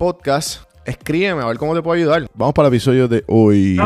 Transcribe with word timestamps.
podcast, 0.00 0.62
escríbeme 0.86 1.42
a 1.42 1.46
ver 1.46 1.58
cómo 1.58 1.74
te 1.74 1.82
puedo 1.82 1.94
ayudar. 1.94 2.26
Vamos 2.32 2.54
para 2.54 2.68
el 2.68 2.74
episodio 2.74 3.06
de 3.06 3.22
hoy. 3.28 3.76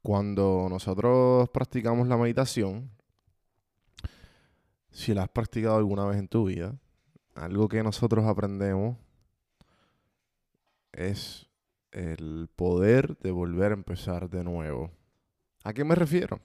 Cuando 0.00 0.68
nosotros 0.70 1.50
practicamos 1.50 2.08
la 2.08 2.16
meditación, 2.16 2.90
si 4.90 5.12
la 5.12 5.24
has 5.24 5.28
practicado 5.28 5.76
alguna 5.76 6.06
vez 6.06 6.18
en 6.18 6.28
tu 6.28 6.46
vida, 6.46 6.74
algo 7.34 7.68
que 7.68 7.82
nosotros 7.82 8.24
aprendemos 8.24 8.96
es 10.92 11.46
el 11.90 12.48
poder 12.56 13.18
de 13.18 13.32
volver 13.32 13.72
a 13.72 13.74
empezar 13.74 14.30
de 14.30 14.44
nuevo. 14.44 14.90
¿A 15.62 15.74
qué 15.74 15.84
me 15.84 15.94
refiero? 15.94 16.40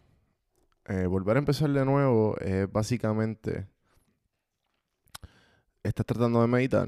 Eh, 0.89 1.05
volver 1.05 1.35
a 1.35 1.39
empezar 1.39 1.69
de 1.69 1.83
nuevo 1.83 2.37
es 2.39 2.71
básicamente 2.71 3.67
estás 5.83 6.05
tratando 6.05 6.39
de 6.41 6.47
meditar 6.47 6.87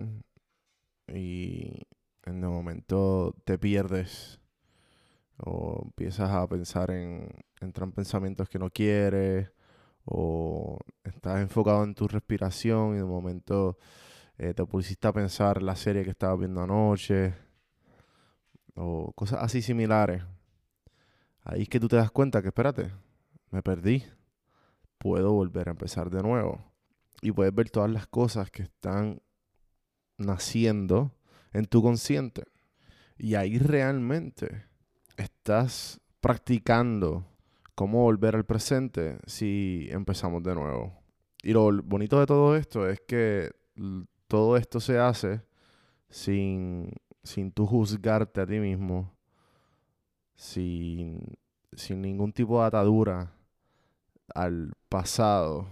y 1.09 1.81
en 2.23 2.43
el 2.43 2.49
momento 2.49 3.35
te 3.43 3.57
pierdes 3.57 4.39
o 5.37 5.81
empiezas 5.83 6.29
a 6.29 6.47
pensar 6.47 6.91
en 6.91 7.29
entran 7.59 7.91
pensamientos 7.91 8.47
que 8.47 8.57
no 8.57 8.69
quieres 8.69 9.51
o 10.05 10.79
estás 11.03 11.41
enfocado 11.41 11.83
en 11.83 11.93
tu 11.93 12.07
respiración 12.07 12.95
y 12.95 12.99
de 12.99 13.03
momento 13.03 13.77
eh, 14.37 14.53
te 14.53 14.65
pusiste 14.65 15.09
a 15.09 15.13
pensar 15.13 15.61
la 15.61 15.75
serie 15.75 16.05
que 16.05 16.11
estabas 16.11 16.39
viendo 16.39 16.61
anoche 16.61 17.33
o 18.75 19.11
cosas 19.11 19.43
así 19.43 19.61
similares. 19.61 20.23
Ahí 21.43 21.63
es 21.63 21.69
que 21.69 21.81
tú 21.81 21.89
te 21.89 21.97
das 21.97 22.11
cuenta 22.11 22.41
que, 22.41 22.47
espérate, 22.47 22.91
me 23.51 23.61
perdí. 23.61 24.03
Puedo 24.97 25.33
volver 25.33 25.69
a 25.69 25.71
empezar 25.71 26.09
de 26.09 26.21
nuevo. 26.21 26.63
Y 27.21 27.31
puedes 27.31 27.53
ver 27.53 27.69
todas 27.69 27.89
las 27.89 28.07
cosas 28.07 28.49
que 28.51 28.63
están 28.63 29.21
naciendo 30.17 31.13
en 31.53 31.65
tu 31.65 31.81
consciente. 31.81 32.43
Y 33.17 33.35
ahí 33.35 33.57
realmente 33.57 34.65
estás 35.17 35.99
practicando 36.21 37.25
cómo 37.75 38.03
volver 38.03 38.35
al 38.35 38.45
presente 38.45 39.19
si 39.25 39.87
empezamos 39.91 40.43
de 40.43 40.55
nuevo. 40.55 40.93
Y 41.43 41.53
lo 41.53 41.71
bonito 41.83 42.19
de 42.19 42.25
todo 42.25 42.55
esto 42.55 42.87
es 42.87 43.01
que 43.01 43.51
todo 44.27 44.57
esto 44.57 44.79
se 44.79 44.97
hace 44.99 45.41
sin, 46.09 46.91
sin 47.23 47.51
tú 47.51 47.65
juzgarte 47.65 48.41
a 48.41 48.45
ti 48.45 48.59
mismo, 48.59 49.13
sin, 50.35 51.37
sin 51.73 52.01
ningún 52.01 52.33
tipo 52.33 52.59
de 52.59 52.67
atadura 52.67 53.33
al 54.35 54.73
pasado, 54.89 55.67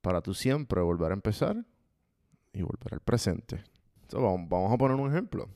para 0.00 0.20
tú 0.20 0.34
siempre 0.34 0.80
volver 0.80 1.10
a 1.10 1.14
empezar 1.14 1.64
y 2.52 2.62
volver 2.62 2.94
al 2.94 3.00
presente. 3.00 3.62
So, 4.08 4.20
vamos, 4.20 4.72
a 4.72 4.76
poner 4.76 4.96
un 4.96 5.10
ejemplo. 5.10 5.48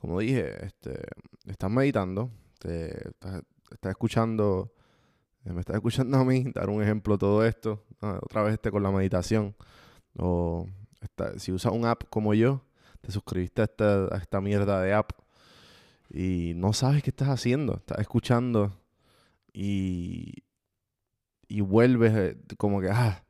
Como 0.00 0.20
dije, 0.20 0.64
este, 0.64 0.98
estás 1.46 1.70
meditando, 1.70 2.30
te, 2.58 3.08
estás, 3.08 3.90
escuchando, 3.90 4.72
eh, 5.44 5.52
me 5.52 5.60
estás 5.60 5.76
escuchando 5.76 6.18
a 6.18 6.24
mí 6.24 6.44
dar 6.54 6.70
un 6.70 6.82
ejemplo 6.82 7.18
todo 7.18 7.44
esto, 7.44 7.84
ah, 8.02 8.18
otra 8.22 8.42
vez 8.42 8.54
este 8.54 8.70
con 8.70 8.82
la 8.82 8.90
meditación, 8.90 9.54
o 10.18 10.66
si 11.38 11.52
usas 11.52 11.72
un 11.72 11.84
app 11.86 12.04
como 12.10 12.34
yo, 12.34 12.62
te 13.00 13.12
suscribiste 13.12 13.62
a 13.62 13.64
esta, 13.64 14.14
a 14.14 14.18
esta 14.18 14.40
mierda 14.40 14.80
de 14.80 14.92
app 14.92 15.12
y 16.10 16.52
no 16.56 16.72
sabes 16.72 17.02
qué 17.02 17.10
estás 17.10 17.28
haciendo, 17.28 17.76
estás 17.76 17.98
escuchando 17.98 18.80
y, 19.52 20.45
y 21.48 21.60
vuelves 21.60 22.14
eh, 22.14 22.36
como 22.56 22.80
que, 22.80 22.88
ah, 22.90 23.22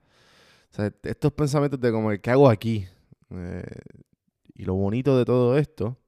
estos 1.03 1.33
pensamientos 1.33 1.81
de 1.81 1.93
como, 1.93 2.11
¿qué 2.11 2.31
hago 2.31 2.49
aquí? 2.49 2.87
Eh, 3.31 3.81
y 4.55 4.65
lo 4.65 4.75
bonito 4.75 5.17
de 5.17 5.25
todo 5.25 5.57
esto, 5.57 5.99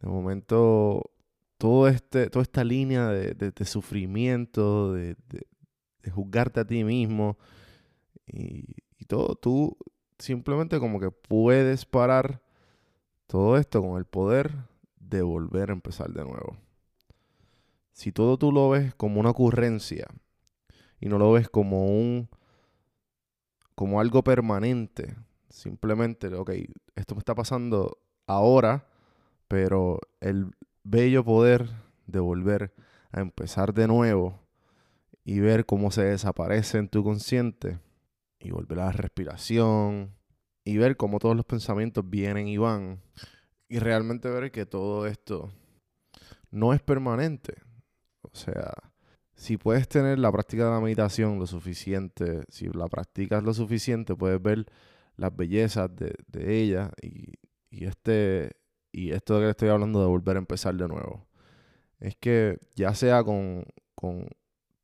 de 0.00 0.08
momento, 0.08 1.10
todo 1.58 1.88
este, 1.88 2.30
toda 2.30 2.42
esta 2.42 2.64
línea 2.64 3.08
de, 3.08 3.64
sufrimiento, 3.64 4.94
de 4.94 5.16
juzgarte 6.10 6.60
a 6.60 6.66
ti 6.66 6.84
mismo 6.84 7.38
y, 8.26 8.64
y 8.98 9.04
todo, 9.06 9.34
tú 9.34 9.76
simplemente 10.18 10.78
como 10.78 11.00
que 11.00 11.10
puedes 11.10 11.84
parar 11.84 12.42
todo 13.26 13.56
esto 13.56 13.82
con 13.82 13.98
el 13.98 14.04
poder 14.04 14.52
de 14.98 15.22
volver 15.22 15.70
a 15.70 15.72
empezar 15.72 16.10
de 16.10 16.24
nuevo. 16.24 16.56
Si 17.92 18.12
todo 18.12 18.38
tú 18.38 18.52
lo 18.52 18.70
ves 18.70 18.94
como 18.94 19.20
una 19.20 19.30
ocurrencia 19.30 20.06
y 21.00 21.08
no 21.08 21.18
lo 21.18 21.32
ves 21.32 21.48
como 21.48 21.86
un 21.86 22.28
como 23.74 24.00
algo 24.00 24.22
permanente. 24.22 25.16
Simplemente, 25.48 26.28
ok, 26.28 26.50
esto 26.94 27.14
me 27.14 27.20
está 27.20 27.34
pasando 27.34 27.98
ahora, 28.26 28.86
pero 29.48 29.98
el 30.20 30.54
bello 30.84 31.24
poder 31.24 31.70
de 32.06 32.20
volver 32.20 32.74
a 33.10 33.20
empezar 33.20 33.72
de 33.72 33.88
nuevo 33.88 34.38
y 35.24 35.40
ver 35.40 35.64
cómo 35.66 35.90
se 35.90 36.04
desaparece 36.04 36.78
en 36.78 36.88
tu 36.88 37.02
consciente 37.02 37.78
y 38.38 38.50
volver 38.50 38.80
a 38.80 38.86
la 38.86 38.92
respiración 38.92 40.14
y 40.64 40.76
ver 40.76 40.96
cómo 40.96 41.18
todos 41.18 41.36
los 41.36 41.46
pensamientos 41.46 42.08
vienen 42.08 42.48
y 42.48 42.58
van 42.58 43.00
y 43.68 43.78
realmente 43.78 44.28
ver 44.28 44.50
que 44.50 44.66
todo 44.66 45.06
esto 45.06 45.50
no 46.50 46.74
es 46.74 46.82
permanente. 46.82 47.54
O 48.22 48.30
sea, 48.34 48.89
si 49.40 49.56
puedes 49.56 49.88
tener 49.88 50.18
la 50.18 50.30
práctica 50.30 50.66
de 50.66 50.70
la 50.70 50.80
meditación 50.80 51.38
lo 51.38 51.46
suficiente, 51.46 52.42
si 52.50 52.68
la 52.68 52.88
practicas 52.88 53.42
lo 53.42 53.54
suficiente, 53.54 54.14
puedes 54.14 54.40
ver 54.42 54.66
las 55.16 55.34
bellezas 55.34 55.88
de, 55.96 56.14
ella 56.62 56.90
y, 57.00 57.38
este 57.70 58.50
y 58.92 59.12
esto 59.12 59.40
que 59.40 59.48
estoy 59.48 59.70
hablando 59.70 59.98
de 60.02 60.08
volver 60.08 60.36
a 60.36 60.40
empezar 60.40 60.74
de 60.74 60.86
nuevo. 60.86 61.26
Es 62.00 62.16
que 62.16 62.58
ya 62.76 62.94
sea 62.94 63.24
con, 63.24 63.64
con 63.94 64.28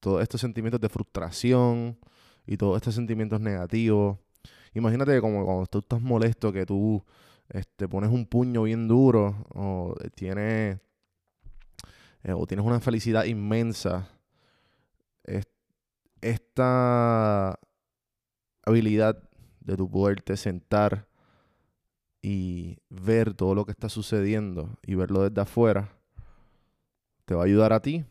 todos 0.01 0.23
estos 0.23 0.41
sentimientos 0.41 0.81
de 0.81 0.89
frustración 0.89 1.99
y 2.47 2.57
todos 2.57 2.77
estos 2.77 2.95
sentimientos 2.95 3.43
negativos. 3.43 4.17
Imagínate 4.73 5.21
como 5.21 5.45
cuando 5.45 5.67
tú 5.67 5.81
estás 5.81 6.01
molesto 6.01 6.51
que 6.51 6.65
tú 6.65 7.05
este, 7.51 7.89
pones 7.89 8.09
un 8.09 8.25
puño 8.25 8.63
bien 8.63 8.89
duro 8.89 9.37
o 9.51 9.95
tienes, 10.15 10.79
eh, 12.23 12.33
o 12.33 12.47
tienes 12.47 12.65
una 12.65 12.81
felicidad 12.81 13.25
inmensa. 13.25 14.16
Esta 16.31 17.59
habilidad 18.65 19.23
de 19.61 19.77
tu 19.77 19.91
poderte 19.91 20.37
sentar 20.37 21.09
y 22.23 22.79
ver 22.89 23.35
todo 23.35 23.55
lo 23.55 23.65
que 23.65 23.73
está 23.73 23.89
sucediendo 23.89 24.77
y 24.83 24.95
verlo 24.95 25.23
desde 25.23 25.41
afuera, 25.41 25.97
te 27.25 27.35
va 27.35 27.43
a 27.43 27.45
ayudar 27.45 27.73
a 27.73 27.81
ti 27.81 28.05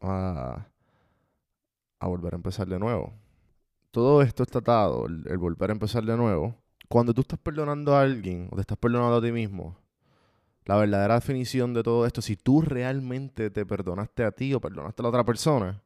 a, 0.00 0.66
a 1.98 2.06
volver 2.06 2.34
a 2.34 2.36
empezar 2.36 2.66
de 2.66 2.78
nuevo. 2.78 3.12
Todo 3.90 4.20
esto 4.20 4.42
está 4.42 4.58
atado, 4.58 5.06
el, 5.06 5.38
volver 5.38 5.70
a 5.70 5.72
empezar 5.72 6.04
de 6.04 6.16
nuevo. 6.16 6.54
Cuando 6.88 7.14
tú 7.14 7.22
estás 7.22 7.38
perdonando 7.38 7.96
a 7.96 8.02
alguien 8.02 8.48
o 8.50 8.56
te 8.56 8.60
estás 8.60 8.78
perdonando 8.78 9.16
a 9.16 9.22
ti 9.22 9.32
mismo, 9.32 9.78
la 10.66 10.76
verdadera 10.76 11.14
definición 11.14 11.72
de 11.72 11.82
todo 11.82 12.06
esto, 12.06 12.20
si 12.20 12.36
tú 12.36 12.60
realmente 12.60 13.50
te 13.50 13.64
perdonaste 13.64 14.24
a 14.24 14.32
ti 14.32 14.52
o 14.52 14.60
perdonaste 14.60 15.00
a 15.00 15.04
la 15.04 15.08
otra 15.08 15.24
persona, 15.24 15.82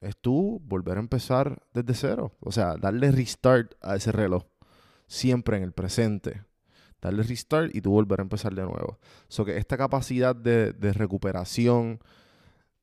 es 0.00 0.16
tú 0.16 0.60
volver 0.64 0.96
a 0.96 1.00
empezar 1.00 1.62
desde 1.74 1.94
cero. 1.94 2.32
O 2.40 2.52
sea, 2.52 2.76
darle 2.76 3.10
restart 3.10 3.74
a 3.82 3.96
ese 3.96 4.12
reloj. 4.12 4.44
Siempre 5.06 5.56
en 5.56 5.62
el 5.62 5.72
presente. 5.72 6.44
Darle 7.00 7.22
restart 7.22 7.74
y 7.74 7.80
tú 7.80 7.90
volver 7.90 8.20
a 8.20 8.22
empezar 8.22 8.54
de 8.54 8.62
nuevo. 8.62 8.98
So 9.28 9.44
que 9.44 9.56
esta 9.56 9.76
capacidad 9.76 10.34
de, 10.34 10.72
de 10.72 10.92
recuperación 10.92 12.00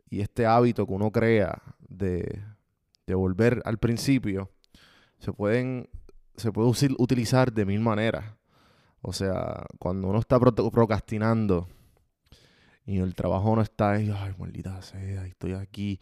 y 0.09 0.21
este 0.21 0.45
hábito 0.45 0.85
que 0.85 0.93
uno 0.93 1.11
crea 1.11 1.61
de, 1.89 2.41
de 3.07 3.15
volver 3.15 3.61
al 3.65 3.77
principio, 3.77 4.51
se 5.19 5.33
pueden 5.33 5.89
se 6.35 6.51
puede 6.51 6.69
utilizar 6.97 7.53
de 7.53 7.65
mil 7.65 7.79
maneras. 7.79 8.25
O 9.01 9.13
sea, 9.13 9.65
cuando 9.79 10.07
uno 10.07 10.19
está 10.19 10.39
procrastinando 10.39 11.67
y 12.85 12.99
el 12.99 13.15
trabajo 13.15 13.55
no 13.55 13.61
está 13.61 13.91
ahí, 13.91 14.13
ay, 14.13 14.33
maldita 14.37 14.81
sea, 14.81 15.25
estoy 15.25 15.53
aquí, 15.53 15.99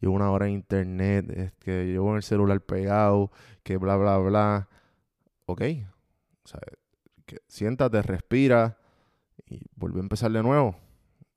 llevo 0.00 0.14
una 0.14 0.30
hora 0.30 0.46
en 0.46 0.52
internet, 0.52 1.30
es 1.30 1.52
que 1.54 1.86
llevo 1.86 2.16
el 2.16 2.22
celular 2.22 2.60
pegado, 2.60 3.30
que 3.62 3.76
bla, 3.76 3.96
bla, 3.96 4.18
bla. 4.18 4.68
Ok, 5.46 5.62
o 6.44 6.48
sea, 6.48 6.60
siéntate, 7.48 8.02
respira 8.02 8.78
y 9.46 9.62
vuelve 9.76 10.00
a 10.00 10.02
empezar 10.02 10.32
de 10.32 10.42
nuevo. 10.42 10.76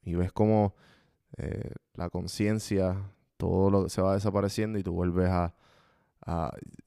Y 0.03 0.15
ves 0.15 0.31
cómo 0.31 0.75
eh, 1.37 1.71
la 1.93 2.09
conciencia, 2.09 3.11
todo 3.37 3.69
lo 3.69 3.83
que 3.83 3.89
se 3.89 4.01
va 4.01 4.13
desapareciendo 4.13 4.79
y 4.79 4.83
tú 4.83 4.93
vuelves 4.93 5.29
a, 5.29 5.53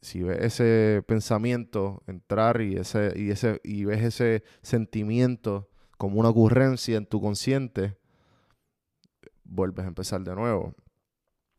si 0.02 0.22
ves 0.22 0.38
ese 0.40 1.02
pensamiento 1.06 2.02
entrar 2.06 2.60
y 2.60 2.76
ese, 2.76 3.14
y 3.16 3.30
ese, 3.30 3.60
y 3.64 3.84
ves 3.86 4.02
ese 4.02 4.42
sentimiento 4.60 5.70
como 5.96 6.20
una 6.20 6.28
ocurrencia 6.28 6.98
en 6.98 7.06
tu 7.06 7.22
consciente, 7.22 7.96
vuelves 9.50 9.84
a 9.84 9.88
empezar 9.88 10.22
de 10.22 10.34
nuevo. 10.34 10.74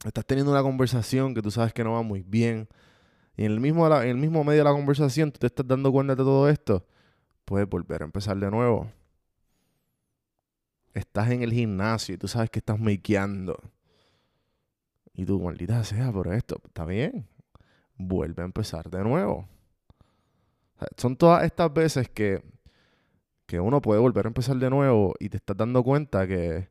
Estás 0.03 0.25
teniendo 0.25 0.51
una 0.51 0.63
conversación 0.63 1.35
que 1.35 1.41
tú 1.41 1.51
sabes 1.51 1.73
que 1.73 1.83
no 1.83 1.93
va 1.93 2.01
muy 2.01 2.23
bien. 2.23 2.67
Y 3.37 3.45
en 3.45 3.51
el 3.51 3.59
mismo, 3.59 3.85
en 3.87 4.09
el 4.09 4.17
mismo 4.17 4.43
medio 4.43 4.59
de 4.59 4.63
la 4.63 4.71
conversación 4.71 5.31
tú 5.31 5.39
te 5.39 5.47
estás 5.47 5.67
dando 5.67 5.91
cuenta 5.91 6.15
de 6.15 6.23
todo 6.23 6.49
esto. 6.49 6.87
Puedes 7.45 7.69
volver 7.69 8.01
a 8.01 8.05
empezar 8.05 8.37
de 8.37 8.49
nuevo. 8.49 8.91
Estás 10.93 11.29
en 11.29 11.43
el 11.43 11.53
gimnasio 11.53 12.15
y 12.15 12.17
tú 12.17 12.27
sabes 12.27 12.49
que 12.49 12.59
estás 12.59 12.79
makeando. 12.79 13.59
Y 15.13 15.25
tú, 15.25 15.39
maldita 15.39 15.83
sea, 15.83 16.11
por 16.11 16.33
esto, 16.33 16.61
está 16.65 16.85
bien. 16.85 17.27
Vuelve 17.95 18.41
a 18.41 18.45
empezar 18.45 18.89
de 18.89 19.03
nuevo. 19.03 19.47
son 20.97 21.15
todas 21.15 21.43
estas 21.43 21.71
veces 21.71 22.09
que, 22.09 22.43
que 23.45 23.59
uno 23.59 23.81
puede 23.81 23.99
volver 23.99 24.25
a 24.25 24.29
empezar 24.29 24.55
de 24.57 24.69
nuevo 24.69 25.13
y 25.19 25.29
te 25.29 25.37
estás 25.37 25.55
dando 25.57 25.83
cuenta 25.83 26.25
que 26.25 26.69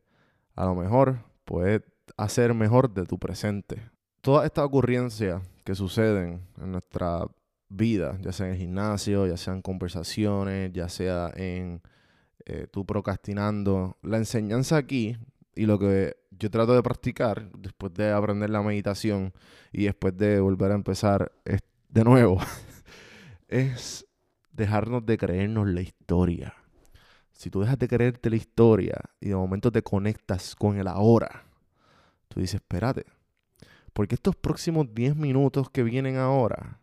a 0.55 0.65
lo 0.65 0.75
mejor 0.75 1.19
puedes 1.45 1.81
hacer 2.17 2.53
mejor 2.53 2.93
de 2.93 3.05
tu 3.05 3.17
presente. 3.17 3.89
Todas 4.21 4.45
estas 4.45 4.65
ocurrencias 4.65 5.41
que 5.63 5.75
suceden 5.75 6.41
en 6.61 6.71
nuestra 6.71 7.25
vida, 7.69 8.17
ya 8.21 8.31
sea 8.31 8.47
en 8.47 8.53
el 8.53 8.59
gimnasio, 8.59 9.27
ya 9.27 9.37
sea 9.37 9.53
en 9.53 9.61
conversaciones, 9.61 10.71
ya 10.73 10.89
sea 10.89 11.31
en 11.35 11.81
eh, 12.45 12.67
tú 12.71 12.85
procrastinando, 12.85 13.97
la 14.01 14.17
enseñanza 14.17 14.77
aquí 14.77 15.17
y 15.55 15.65
lo 15.65 15.79
que 15.79 16.17
yo 16.31 16.49
trato 16.49 16.73
de 16.73 16.83
practicar 16.83 17.51
después 17.51 17.93
de 17.93 18.11
aprender 18.11 18.49
la 18.49 18.61
meditación 18.61 19.33
y 19.71 19.85
después 19.85 20.17
de 20.17 20.39
volver 20.39 20.71
a 20.71 20.75
empezar 20.75 21.31
de 21.89 22.03
nuevo, 22.03 22.39
es 23.47 24.07
dejarnos 24.51 25.05
de 25.05 25.17
creernos 25.17 25.67
la 25.67 25.81
historia. 25.81 26.53
Si 27.41 27.49
tú 27.49 27.61
dejas 27.61 27.79
de 27.79 27.87
creerte 27.87 28.29
la 28.29 28.35
historia 28.35 29.01
y 29.19 29.29
de 29.29 29.35
momento 29.35 29.71
te 29.71 29.81
conectas 29.81 30.55
con 30.55 30.77
el 30.77 30.87
ahora, 30.87 31.43
tú 32.27 32.39
dices, 32.39 32.61
espérate, 32.61 33.07
porque 33.93 34.13
estos 34.13 34.35
próximos 34.35 34.93
10 34.93 35.15
minutos 35.15 35.67
que 35.71 35.81
vienen 35.81 36.17
ahora 36.17 36.79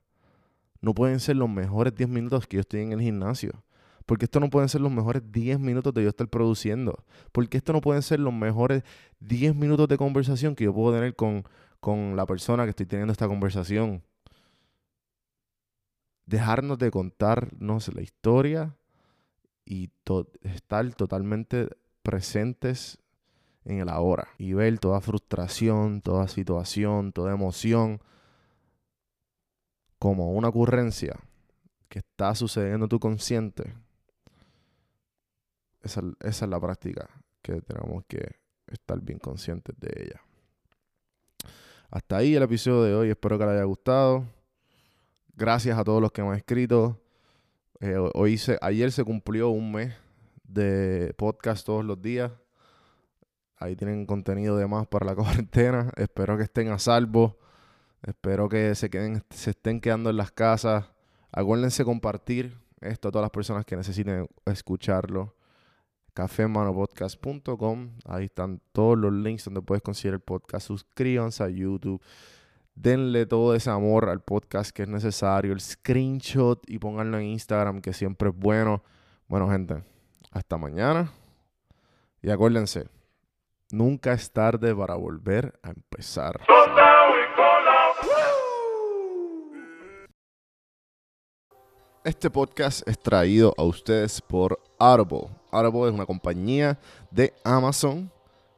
no 0.80 0.94
pueden 0.96 1.20
ser 1.20 1.36
los 1.36 1.48
mejores 1.48 1.94
10 1.94 2.08
minutos 2.08 2.48
que 2.48 2.56
yo 2.56 2.62
estoy 2.62 2.80
en 2.80 2.90
el 2.90 3.00
gimnasio. 3.00 3.62
Porque 4.04 4.24
esto 4.24 4.40
no 4.40 4.50
pueden 4.50 4.68
ser 4.68 4.80
los 4.80 4.90
mejores 4.90 5.22
10 5.30 5.60
minutos 5.60 5.94
de 5.94 6.02
yo 6.02 6.08
estar 6.08 6.26
produciendo. 6.26 7.04
Porque 7.30 7.58
esto 7.58 7.72
no 7.72 7.80
pueden 7.80 8.02
ser 8.02 8.18
los 8.18 8.34
mejores 8.34 8.82
10 9.20 9.54
minutos 9.54 9.86
de 9.86 9.96
conversación 9.96 10.56
que 10.56 10.64
yo 10.64 10.74
puedo 10.74 10.92
tener 10.92 11.14
con, 11.14 11.44
con 11.78 12.16
la 12.16 12.26
persona 12.26 12.64
que 12.64 12.70
estoy 12.70 12.86
teniendo 12.86 13.12
esta 13.12 13.28
conversación. 13.28 14.02
Dejarnos 16.26 16.78
de 16.78 16.90
contarnos 16.90 17.94
la 17.94 18.02
historia 18.02 18.77
y 19.70 19.90
estar 20.40 20.94
totalmente 20.94 21.68
presentes 22.02 22.98
en 23.66 23.80
el 23.80 23.90
ahora 23.90 24.28
y 24.38 24.54
ver 24.54 24.78
toda 24.78 25.02
frustración, 25.02 26.00
toda 26.00 26.26
situación, 26.26 27.12
toda 27.12 27.34
emoción 27.34 28.00
como 29.98 30.32
una 30.32 30.48
ocurrencia 30.48 31.20
que 31.90 31.98
está 31.98 32.34
sucediendo 32.34 32.86
en 32.86 32.88
tu 32.88 32.98
consciente 32.98 33.74
esa, 35.82 36.02
es 36.20 36.40
la 36.42 36.58
práctica 36.58 37.06
que 37.42 37.60
tenemos 37.60 38.04
que 38.06 38.36
estar 38.68 38.98
bien 39.02 39.18
conscientes 39.18 39.78
de 39.78 39.90
ella. 40.02 40.22
Hasta 41.90 42.16
ahí 42.16 42.34
el 42.34 42.42
episodio 42.42 42.82
de 42.84 42.94
hoy. 42.94 43.10
Espero 43.10 43.38
que 43.38 43.44
les 43.44 43.54
haya 43.54 43.64
gustado. 43.64 44.24
Gracias 45.34 45.78
a 45.78 45.84
todos 45.84 46.00
los 46.00 46.10
que 46.10 46.22
me 46.22 46.28
han 46.28 46.36
escrito. 46.36 46.98
Eh, 47.80 47.96
hoy 48.14 48.38
se, 48.38 48.58
ayer 48.60 48.90
se 48.90 49.04
cumplió 49.04 49.50
un 49.50 49.72
mes 49.72 49.94
de 50.44 51.14
podcast 51.16 51.64
todos 51.64 51.84
los 51.84 52.00
días. 52.00 52.32
Ahí 53.56 53.76
tienen 53.76 54.06
contenido 54.06 54.56
de 54.56 54.66
más 54.66 54.86
para 54.86 55.06
la 55.06 55.14
cuarentena. 55.16 55.92
Espero 55.96 56.36
que 56.36 56.44
estén 56.44 56.68
a 56.68 56.78
salvo. 56.78 57.38
Espero 58.02 58.48
que 58.48 58.74
se, 58.74 58.90
queden, 58.90 59.22
se 59.30 59.50
estén 59.50 59.80
quedando 59.80 60.10
en 60.10 60.16
las 60.16 60.30
casas. 60.30 60.86
Acuérdense 61.32 61.84
compartir 61.84 62.56
esto 62.80 63.08
a 63.08 63.10
todas 63.10 63.24
las 63.24 63.30
personas 63.30 63.64
que 63.64 63.76
necesiten 63.76 64.28
escucharlo 64.46 65.34
cafemanopodcast.com. 66.18 67.90
Ahí 68.06 68.24
están 68.24 68.60
todos 68.72 68.98
los 68.98 69.12
links 69.12 69.44
donde 69.44 69.62
puedes 69.62 69.82
conseguir 69.82 70.14
el 70.14 70.20
podcast. 70.20 70.66
Suscríbanse 70.66 71.44
a 71.44 71.48
YouTube. 71.48 72.02
Denle 72.80 73.26
todo 73.26 73.56
ese 73.56 73.70
amor 73.70 74.08
al 74.08 74.20
podcast 74.20 74.70
que 74.70 74.84
es 74.84 74.88
necesario. 74.88 75.52
El 75.52 75.60
screenshot 75.60 76.62
y 76.70 76.78
pónganlo 76.78 77.18
en 77.18 77.24
Instagram 77.24 77.80
que 77.80 77.92
siempre 77.92 78.28
es 78.28 78.36
bueno. 78.36 78.84
Bueno, 79.26 79.50
gente, 79.50 79.82
hasta 80.30 80.56
mañana. 80.58 81.10
Y 82.22 82.30
acuérdense, 82.30 82.86
nunca 83.72 84.12
es 84.12 84.30
tarde 84.30 84.72
para 84.76 84.94
volver 84.94 85.58
a 85.64 85.70
empezar. 85.70 86.40
Este 92.04 92.30
podcast 92.30 92.86
es 92.86 92.96
traído 93.00 93.54
a 93.58 93.64
ustedes 93.64 94.20
por 94.20 94.56
Audible. 94.78 95.30
Audible 95.50 95.88
es 95.88 95.94
una 95.94 96.06
compañía 96.06 96.78
de 97.10 97.34
Amazon 97.42 98.08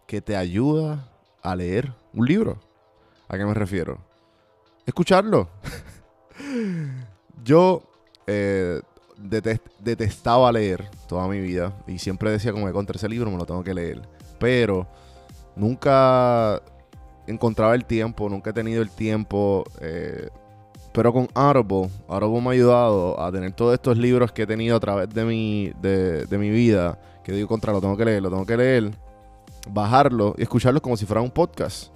que 0.06 0.20
te 0.20 0.36
ayuda 0.36 1.08
a 1.42 1.56
leer 1.56 1.94
un 2.12 2.26
libro. 2.26 2.60
¿A 3.26 3.38
qué 3.38 3.46
me 3.46 3.54
refiero? 3.54 4.09
Escucharlo. 4.90 5.48
Yo 7.44 7.80
eh, 8.26 8.80
detestaba 9.78 10.50
leer 10.50 10.90
toda 11.06 11.28
mi 11.28 11.38
vida 11.38 11.72
y 11.86 12.00
siempre 12.00 12.32
decía 12.32 12.50
como 12.50 12.66
que 12.66 12.72
contra 12.72 12.96
ese 12.96 13.08
libro 13.08 13.30
me 13.30 13.36
lo 13.36 13.46
tengo 13.46 13.62
que 13.62 13.72
leer. 13.72 14.02
Pero 14.40 14.88
nunca 15.54 16.60
encontraba 17.28 17.76
el 17.76 17.84
tiempo, 17.84 18.28
nunca 18.28 18.50
he 18.50 18.52
tenido 18.52 18.82
el 18.82 18.90
tiempo. 18.90 19.62
Eh, 19.80 20.28
pero 20.92 21.12
con 21.12 21.28
Audible, 21.34 21.88
Audible 22.08 22.40
me 22.40 22.48
ha 22.48 22.52
ayudado 22.54 23.20
a 23.20 23.30
tener 23.30 23.52
todos 23.52 23.74
estos 23.74 23.96
libros 23.96 24.32
que 24.32 24.42
he 24.42 24.46
tenido 24.48 24.74
a 24.74 24.80
través 24.80 25.08
de 25.08 25.24
mi, 25.24 25.72
de, 25.80 26.26
mi 26.32 26.50
vida, 26.50 26.98
que 27.22 27.30
digo 27.30 27.46
contra, 27.46 27.72
lo 27.72 27.80
tengo 27.80 27.96
que 27.96 28.06
leer, 28.06 28.22
lo 28.22 28.28
tengo 28.28 28.44
que 28.44 28.56
leer, 28.56 28.90
bajarlo 29.70 30.34
y 30.36 30.42
escucharlo 30.42 30.82
como 30.82 30.96
si 30.96 31.06
fuera 31.06 31.20
un 31.20 31.30
podcast. 31.30 31.92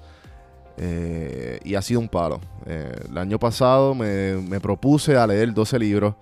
Eh, 0.76 1.60
y 1.64 1.74
ha 1.74 1.82
sido 1.82 2.00
un 2.00 2.08
palo. 2.08 2.40
Eh, 2.66 2.92
el 3.08 3.18
año 3.18 3.38
pasado 3.38 3.94
me, 3.94 4.36
me, 4.36 4.60
propuse 4.60 5.16
a 5.16 5.26
leer 5.26 5.54
12 5.54 5.78
libros. 5.78 6.14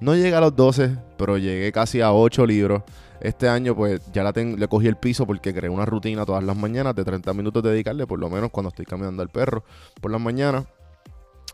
No 0.00 0.14
llegué 0.14 0.34
a 0.34 0.40
los 0.40 0.56
12, 0.56 0.96
pero 1.16 1.38
llegué 1.38 1.70
casi 1.72 2.00
a 2.00 2.12
8 2.12 2.46
libros. 2.46 2.82
Este 3.20 3.48
año 3.48 3.76
pues 3.76 4.00
ya 4.12 4.24
le 4.32 4.68
cogí 4.68 4.86
el 4.86 4.96
piso 4.96 5.26
porque 5.26 5.52
creé 5.52 5.68
una 5.68 5.84
rutina 5.84 6.24
todas 6.24 6.42
las 6.42 6.56
mañanas 6.56 6.94
de 6.94 7.04
30 7.04 7.34
minutos 7.34 7.62
dedicarle, 7.62 8.06
por 8.06 8.18
lo 8.18 8.30
menos 8.30 8.50
cuando 8.50 8.70
estoy 8.70 8.86
caminando 8.86 9.22
al 9.22 9.28
perro 9.28 9.62
por 10.00 10.10
las 10.10 10.20
mañanas 10.20 10.64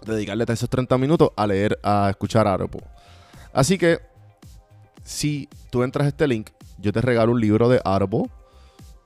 dedicarle 0.05 0.45
esos 0.49 0.71
30 0.71 0.97
minutos 0.99 1.31
a 1.35 1.47
leer, 1.47 1.79
a 1.83 2.09
escuchar 2.11 2.47
Audible. 2.47 2.85
Así 3.53 3.79
que, 3.79 3.99
si 5.03 5.49
tú 5.71 5.83
entras 5.83 6.05
a 6.05 6.09
este 6.09 6.29
link, 6.29 6.51
yo 6.79 6.93
te 6.93 7.01
regalo 7.01 7.33
un 7.33 7.41
libro 7.41 7.69
de 7.69 7.81
Audible 7.85 8.31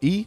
y 0.00 0.26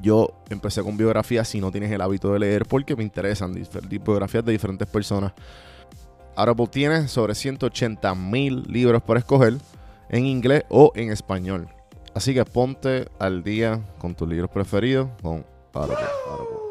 Yo 0.00 0.28
empecé 0.48 0.82
con 0.82 0.96
biografía 0.96 1.44
si 1.44 1.60
no 1.60 1.70
tienes 1.70 1.90
el 1.90 2.00
hábito 2.00 2.32
de 2.32 2.38
leer 2.38 2.66
porque 2.66 2.94
me 2.94 3.02
interesan 3.02 3.54
biografías 3.88 4.44
de 4.44 4.52
diferentes 4.52 4.88
personas. 4.88 5.32
Audible 6.36 6.68
tiene 6.68 7.08
sobre 7.08 7.34
180 7.34 8.14
mil 8.14 8.62
libros 8.68 9.02
para 9.02 9.20
escoger 9.20 9.54
en 10.08 10.26
inglés 10.26 10.64
o 10.68 10.92
en 10.94 11.10
español. 11.10 11.68
Así 12.14 12.32
que 12.32 12.44
ponte 12.44 13.08
al 13.18 13.42
día 13.42 13.80
con 13.98 14.14
tus 14.14 14.28
libros 14.28 14.50
preferidos 14.50 15.08
con 15.22 15.44
Audible. 15.72 16.67